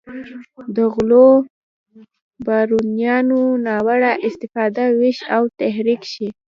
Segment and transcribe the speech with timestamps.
[0.75, 1.29] د غلو
[2.45, 6.27] بارونیانو ناوړه استفاده ویښ او تحریک شي.